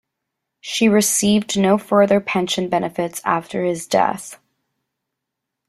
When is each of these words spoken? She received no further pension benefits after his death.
She 0.61 0.89
received 0.89 1.59
no 1.59 1.77
further 1.77 2.19
pension 2.19 2.69
benefits 2.69 3.21
after 3.23 3.63
his 3.63 3.85
death. 3.85 4.39